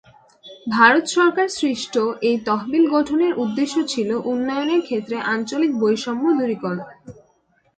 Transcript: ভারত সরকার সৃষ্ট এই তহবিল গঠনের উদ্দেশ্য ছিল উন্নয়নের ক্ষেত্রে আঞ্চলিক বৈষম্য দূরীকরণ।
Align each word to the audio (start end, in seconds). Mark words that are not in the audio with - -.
ভারত 0.67 1.03
সরকার 1.15 1.47
সৃষ্ট 1.57 1.93
এই 2.21 2.37
তহবিল 2.47 2.83
গঠনের 2.95 3.33
উদ্দেশ্য 3.35 3.75
ছিল 3.87 4.09
উন্নয়নের 4.31 4.81
ক্ষেত্রে 4.81 5.17
আঞ্চলিক 5.33 5.71
বৈষম্য 5.81 6.25
দূরীকরণ। 6.39 6.79